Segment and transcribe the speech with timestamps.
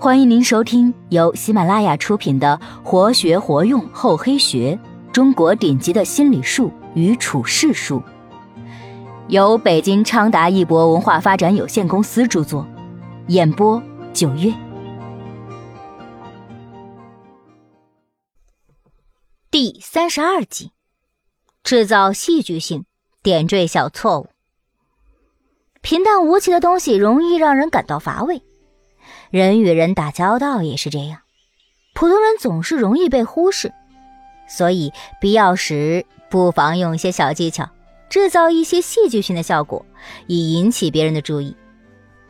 [0.00, 4.78] 欢迎您收听由喜马拉雅出品的《活学活用厚黑学：
[5.12, 8.00] 中国顶级的心理术与处世术》，
[9.26, 12.64] 由北京昌达一博文化发展有限公司著作，
[13.26, 13.82] 演播
[14.14, 14.54] 九月。
[19.50, 20.70] 第三十二集，
[21.64, 22.84] 制造戏剧性，
[23.20, 24.28] 点缀小错误。
[25.80, 28.40] 平淡无奇的东西容易让人感到乏味，
[29.30, 31.20] 人与人打交道也是这样。
[31.94, 33.72] 普通人总是容易被忽视，
[34.48, 37.68] 所以必要时不妨用一些小技巧，
[38.08, 39.84] 制造一些戏剧性的效果，
[40.26, 41.56] 以引起别人的注意。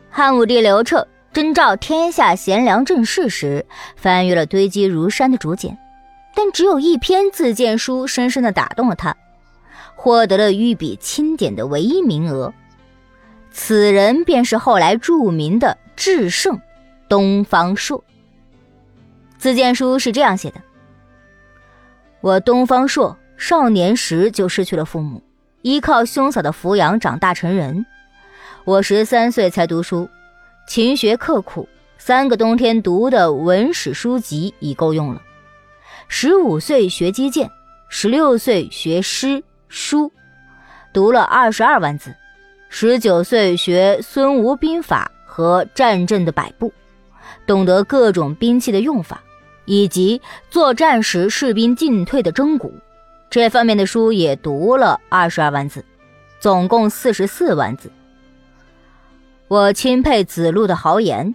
[0.09, 5.77] 汉武帝刘彻征召天下贤良正士时，翻阅了堆积如山的竹简，
[6.35, 9.15] 但只有一篇自荐书深深地打动了他，
[9.95, 12.51] 获得了御笔钦点的唯一名额。
[13.51, 16.59] 此人便是后来著名的智圣
[17.09, 18.01] 东方朔。
[19.37, 20.61] 自荐书是这样写的
[22.21, 25.21] ：“我东方朔少年时就失去了父母，
[25.63, 27.85] 依靠兄嫂的抚养长大成人。
[28.65, 30.07] 我十三岁才读书，
[30.67, 35.21] 勤学刻苦，三个冬天读的文史书籍已够用了。
[36.07, 37.49] 十五岁学击剑，
[37.87, 40.11] 十六岁学诗书，
[40.93, 42.13] 读了二十二万字。”
[42.71, 46.71] 十九岁学孙吴兵法和战阵的摆布，
[47.45, 49.21] 懂得各种兵器的用法，
[49.65, 52.73] 以及作战时士兵进退的征鼓，
[53.29, 55.83] 这方面的书也读了二十二万字，
[56.39, 57.91] 总共四十四万字。
[59.47, 61.33] 我钦佩子路的豪言。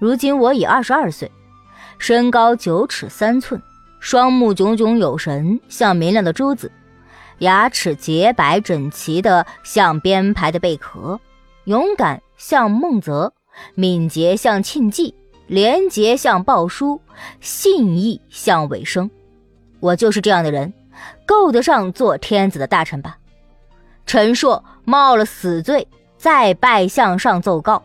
[0.00, 1.30] 如今我已二十二岁，
[1.96, 3.62] 身高九尺三寸，
[4.00, 6.72] 双目炯炯有神，像明亮的珠子。
[7.38, 11.20] 牙齿洁白整齐的像编排的贝壳，
[11.66, 13.32] 勇敢像孟泽，
[13.76, 15.14] 敏捷像庆忌，
[15.46, 17.00] 廉洁像鲍叔，
[17.40, 19.10] 信义像尾生。
[19.80, 20.72] 我就是这样的人，
[21.26, 23.18] 够得上做天子的大臣吧？
[24.06, 27.82] 陈硕冒了死罪，再拜向上奏告。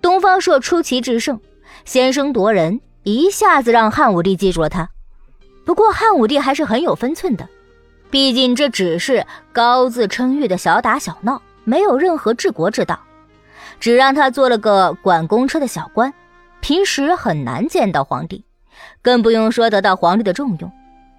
[0.00, 1.40] 东方朔出奇制胜，
[1.84, 4.88] 先声夺人，一下子让汉武帝记住了他。
[5.64, 7.48] 不过汉武帝还是很有分寸的。
[8.10, 12.98] 毕竟这只是高自称誉的小打小闹，没有任何治国之道，
[13.80, 16.12] 只让他做了个管公车的小官，
[16.60, 18.44] 平时很难见到皇帝，
[19.02, 20.70] 更不用说得到皇帝的重用，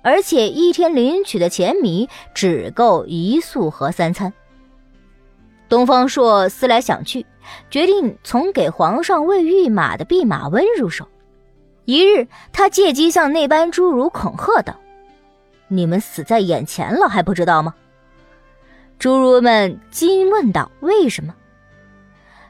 [0.04, 4.32] 而且一天领取的钱米只够一宿和三餐。
[5.68, 7.26] 东方朔思来想去，
[7.70, 11.08] 决定从给皇上喂御马的弼马温入手。
[11.86, 14.76] 一日，他借机向那班侏儒恐吓道。
[15.68, 17.74] 你们死在眼前了还不知道吗？
[19.00, 21.34] 侏儒们惊问道：“为什么？”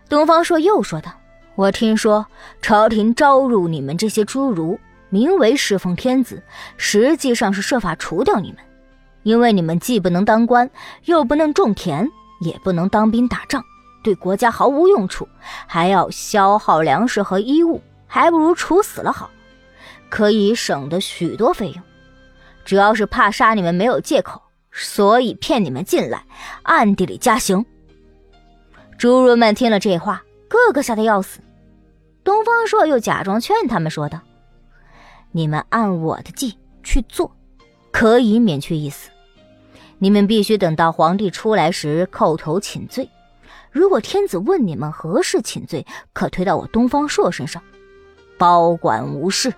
[0.10, 1.12] 东方朔又说道
[1.54, 2.26] ：“我听说
[2.64, 6.42] 朝廷招入你们这些侏儒，名为侍奉天子，
[6.78, 8.58] 实际上是设法除掉你们，
[9.22, 10.68] 因为你们既不能当官，
[11.06, 12.10] 又不能种田，
[12.42, 13.64] 也不能当兵打仗，
[14.04, 15.28] 对国家毫无用处，
[15.68, 19.30] 还要消耗粮食和衣物，还不如处死了好，
[20.10, 21.84] 可以省得许多费用。”
[22.66, 26.24] 主要是怕杀你们没有借口，所以骗你们进来，
[26.64, 27.64] 暗地里加刑。
[29.00, 31.40] 侏儒们听了这话，个个吓得要死。
[32.22, 34.20] 东方朔又假装劝他们说道
[35.32, 37.32] ：“你们按我的计去做，
[37.92, 39.10] 可以免去一死。
[40.00, 43.10] 你们必须等到皇帝出来时叩头请罪。
[43.72, 47.64] 如果天子问你们何事请罪，可推到我东方朔身上，
[48.38, 49.54] 包管无事。”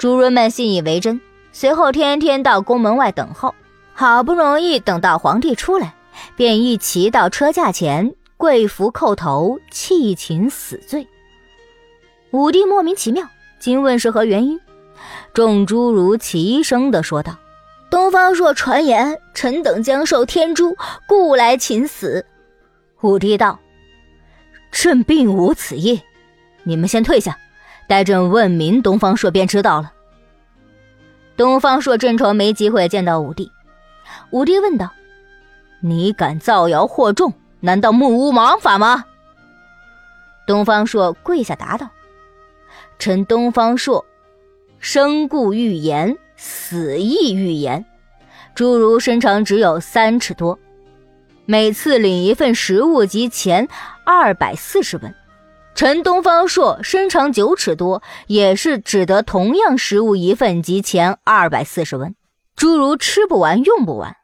[0.00, 1.20] 侏儒们信以为真。
[1.52, 3.54] 随后天天到宫门外等候，
[3.92, 5.94] 好不容易等到皇帝出来，
[6.36, 11.06] 便一齐到车架前跪伏叩头，弃请死罪。
[12.30, 14.60] 武帝莫名其妙，惊问是何原因。
[15.32, 17.36] 众侏儒齐声的说道
[17.90, 20.74] ：“东方朔传言，臣等将受天诛，
[21.06, 22.24] 故来请死。”
[23.02, 23.58] 武帝道
[24.72, 26.00] ：“朕并无此意，
[26.62, 27.36] 你们先退下，
[27.86, 29.92] 待朕问明东方朔便知道了。”
[31.36, 33.50] 东方朔正愁没机会见到武帝，
[34.30, 34.92] 武帝问道
[35.86, 39.04] ：“你敢造谣惑众，难道目无王法吗？”
[40.48, 41.90] 东方朔跪下答道
[42.98, 44.02] ：“臣东方朔，
[44.78, 47.84] 生故欲言，死亦欲言。
[48.54, 50.58] 诸如身长只有三尺多，
[51.44, 53.68] 每次领一份食物及钱
[54.06, 55.14] 二百四十文。”
[55.76, 62.14] 臣东方朔身长九尺多，也是只得同样食物一份及钱二百四十文。
[62.56, 64.16] 诸如吃不完用不完，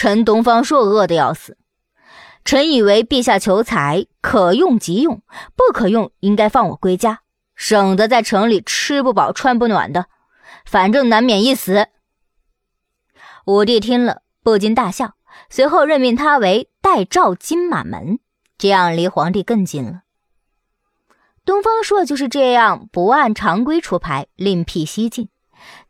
[0.00, 1.58] 臣东方朔饿得要死。
[2.44, 5.22] 臣以为陛下求财，可用即用，
[5.56, 7.22] 不可用应该放我归家，
[7.56, 10.06] 省得在城里吃不饱穿不暖的，
[10.64, 11.88] 反正难免一死。”
[13.44, 15.14] 武帝听了不禁大笑，
[15.50, 18.20] 随后任命他为代赵金马门，
[18.56, 20.02] 这样离皇帝更近了。
[21.44, 25.28] 东方朔就是这样不按常规出牌，另辟蹊径，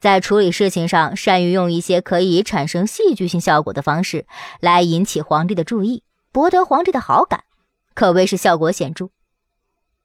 [0.01, 4.27] 在处理事情上善于用一些可以产生戏剧性效果的方式
[4.61, 7.45] 来引起皇帝的注意，博得皇帝的好感，
[7.95, 9.09] 可谓是效果显著。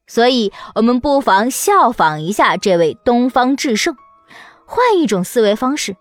[0.07, 3.95] 所以，我们不妨效仿一下这位东方智圣，
[4.65, 5.95] 换一种思维方式，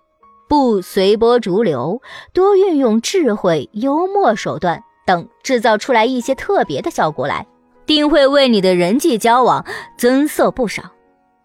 [0.49, 7.47] 不随波逐流，多运用智慧、幽默手段等，制造出来一些特别的效果来。
[7.85, 9.67] 定会为你的人际交往
[9.99, 10.93] 增色不少，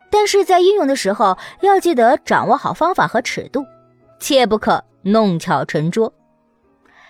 [0.10, 3.66] 但是在应用的时候要记得掌握好方法和尺度，
[4.20, 6.12] 切不可弄巧成拙。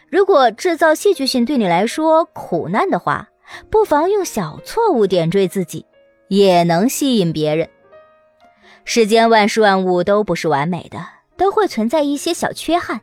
[0.09, 3.27] 如果制造戏剧性对你来说苦难的话，
[3.69, 5.85] 不妨用小错误点缀自己，
[6.27, 7.69] 也能吸引别人。
[8.85, 11.05] 世间万事万物都不是完美的，
[11.35, 13.01] 都会存在一些小缺憾，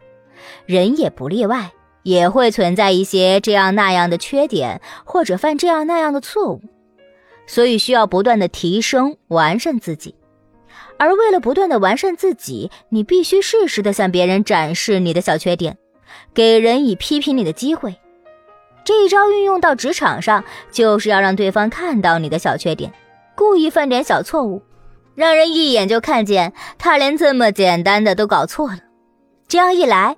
[0.67, 1.71] 人也不例外。
[2.05, 6.61] 也会存在一些这样那样的缺点，或者犯这样那样的错误，
[7.47, 10.15] 所以需要不断的提升完善自己。
[10.97, 15.77] 而为了不断的完善自己，你必须适时的向别人展示你的小缺点，
[16.33, 17.97] 给人以批评你的机会。
[18.85, 22.93] 这一招运用到职场上，就是要让对方看到你的小缺点，
[23.35, 24.63] 故意犯点小错误，
[25.15, 28.79] 让人一眼就看见他连这么简单的都搞错了。
[29.49, 30.17] 这样一来。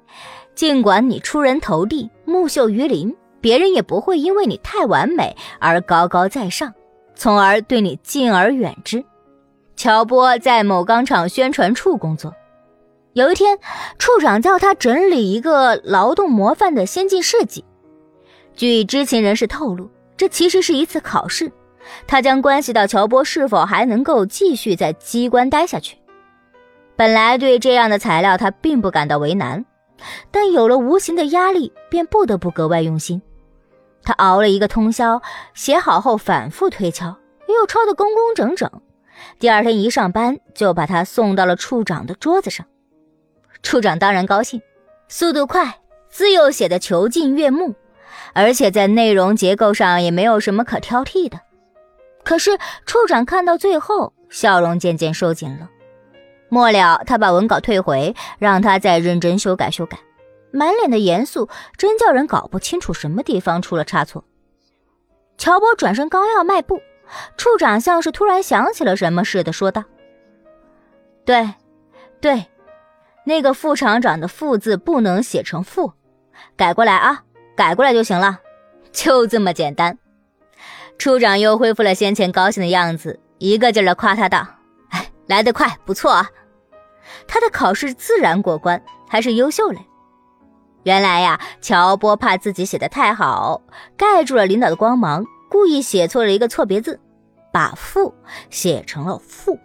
[0.54, 6.72] 尽管你出人头地、木秀于林，别人也不会因为你太完美而高高在上，
[7.16, 9.04] 从而对你敬而远之。
[9.74, 12.32] 乔波在某钢厂宣传处工作，
[13.14, 13.58] 有一天，
[13.98, 17.64] 处长叫他整理一个劳动模范的先进事迹。
[18.54, 21.52] 据知情人士透露，这其实是一次考试，
[22.06, 25.98] 他将关系到乔波是否还能够继续在机关待下去。
[26.96, 29.64] 本来对这样的材料，他并不感到为难。
[30.30, 33.20] 但有了无形的压力，便不得不格外用心。
[34.06, 35.20] 他熬了一个通宵，
[35.52, 37.16] 写好后反复推敲，
[37.48, 38.70] 又抄得工工整整。
[39.40, 42.64] 第二天一上班，就把他送到了处长的桌子上。
[43.62, 44.62] 处长当然高兴，
[45.08, 47.74] 速度快，字又写得遒劲悦目，
[48.32, 51.40] 而且在内容结构上也没有什么可挑剔的。
[52.22, 55.68] 可是处长看到最后，笑容渐渐收紧了。
[56.48, 59.98] 末了，他把文稿退回，让他再认真修改修改，
[60.56, 64.24] 满脸的严肃，真叫人搞不清楚什么地方出了差错。
[65.36, 66.80] 乔波转身刚要迈步，
[67.36, 69.84] 处长像是突然想起了什么似的说道
[71.26, 71.52] ：“对，
[72.20, 72.46] 对，
[73.24, 75.92] 那个副厂长的‘副’字不能写成‘副’，
[76.56, 77.22] 改过来啊，
[77.54, 78.40] 改过来就行了，
[78.92, 79.98] 就这么简单。”
[80.98, 84.46] 处长又恢复了先前高兴的样子，一个劲儿的夸他道。
[84.88, 86.30] 哎来得快，不错啊！
[87.28, 89.78] 他的考试自然过关，还是优秀嘞。
[90.86, 93.60] 原来呀，乔波怕自己写的太好，
[93.96, 97.00] 盖住了领导的光芒，故意写错了一个错别字，
[97.52, 98.14] 把“富”
[98.50, 99.58] 写成了“富”。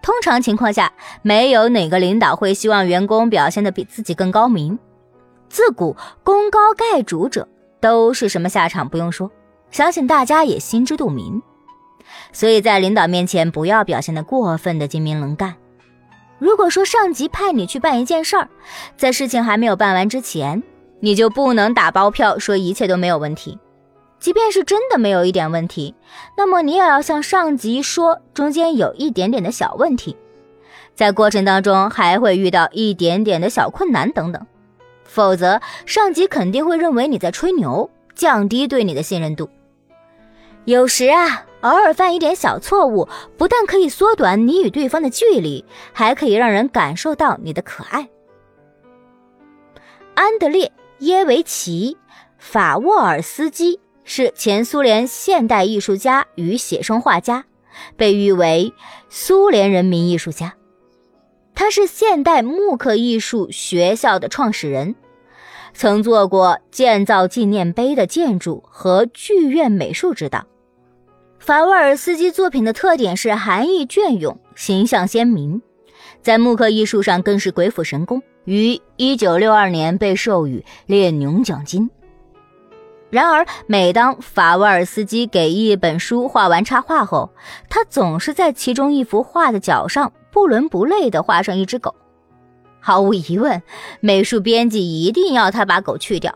[0.00, 0.92] 通常情况下，
[1.22, 4.78] 没有哪个领导会希望员工表现的比自己更高明。
[5.48, 7.48] 自古功高盖主者
[7.80, 9.28] 都是什么下场不用说，
[9.72, 11.42] 相信大家也心知肚明。
[12.32, 15.56] 所以在领导面前不要表现的过分的精明能干。
[16.38, 18.48] 如果说上级派你去办一件事儿，
[18.96, 20.62] 在事情还没有办完之前，
[21.00, 23.58] 你就不能打包票说一切都没有问题。
[24.18, 25.94] 即便是真的没有一点问题，
[26.36, 30.16] 那么你也要向上级说中间有一点点的小问题，
[30.94, 34.46] 在过程当中还会遇到一点点的小困难等等，
[35.04, 39.50] 否则上级肯定会认为你在吹牛，降低对你的信任度。
[40.64, 41.46] 有时啊。
[41.64, 48.06] 偶尔犯一点小错误，不但可以缩短你与对方的距离，还可以让人感受到你的可爱。
[50.14, 50.66] 安德烈·
[50.98, 51.96] 耶维奇·
[52.36, 57.46] 法沃尔斯基是前苏联现代艺术家与写生画家，
[57.96, 58.74] 被誉为
[59.08, 60.52] 苏联人民艺术家。
[61.54, 64.94] 他是现代木刻艺术学校的创始人，
[65.72, 70.44] 曾做过建造纪念碑的建筑和剧院美术指导。
[71.44, 75.60] 法沃尔斯基作品的特点是含义隽永、形象鲜明，
[76.22, 81.90] 在木刻艺术上更是鬼斧神工，于1962年被授予列宁奖金。
[83.10, 87.30] 然而，每当法沃尔斯基给一本书画完插画后，
[87.68, 91.94] 他总是在其中一幅画的角上不伦不类地画上一只狗。
[92.80, 93.62] 毫无疑问，
[94.00, 96.34] 美术编辑一定要他把狗去掉。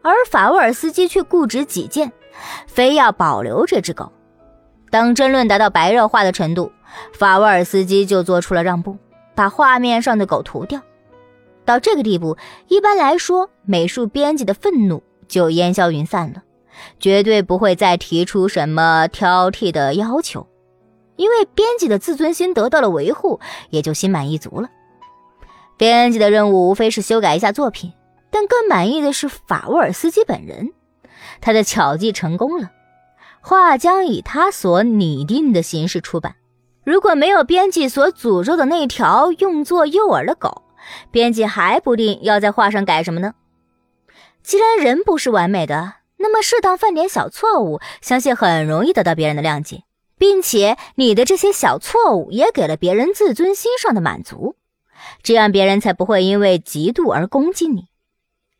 [0.00, 2.12] 而法沃尔斯基却固执己见，
[2.68, 4.12] 非要保留这只狗。
[4.90, 6.72] 当争论达到白热化的程度，
[7.12, 8.96] 法沃尔斯基就做出了让步，
[9.34, 10.80] 把画面上的狗涂掉。
[11.64, 12.36] 到这个地步，
[12.68, 16.42] 一般来说，美术编辑的愤怒就烟消云散了，
[16.98, 20.46] 绝对不会再提出什么挑剔的要求，
[21.16, 24.70] 因为编辑的自尊心得到了维护，也就心满意足了。
[25.76, 27.92] 编辑的任务无非是修改一下作品，
[28.30, 30.72] 但更满意的是法沃尔斯基本人，
[31.42, 32.70] 他的巧计成功了。
[33.48, 36.36] 画将以他所拟定的形式出版。
[36.84, 40.64] 如果没有编辑所诅咒的那条用作诱饵的狗，
[41.10, 43.32] 编辑还不定要在画上改什么呢。
[44.42, 49.84] 既然人不是完美的，那么适当犯点小错误，相信很容易得到别人的谅解，
[50.18, 54.56] 并且你的这些小错误也给了别人自尊心上的满足，
[55.22, 57.86] 这样别人才不会因为嫉妒而攻击你。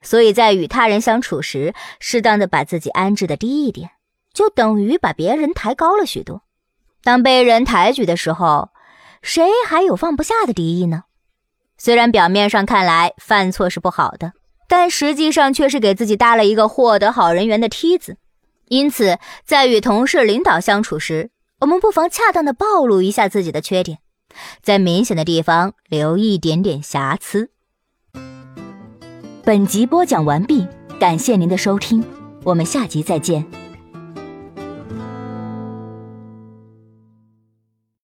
[0.00, 3.90] 所以在与他人相处时，适当的把自己安置的低一点。
[4.38, 6.42] 就等于把别人抬高了许多。
[7.02, 8.68] 当被人抬举的时候，
[9.20, 11.02] 谁还有放不下的敌意呢？
[11.76, 14.34] 虽然表面上看来犯错是不好的，
[14.68, 18.16] 但实际上却是给自己搭了一个获得好人缘的梯子。
[18.66, 23.98] 因此，在与同事、领导相处时，我们不妨恰当的暴露一下自己的缺点，
[24.62, 27.50] 在明显的地方留一点点瑕疵。
[29.42, 30.64] 本集播讲完毕，
[31.00, 32.04] 感谢您的收听，
[32.44, 33.67] 我们下集再见。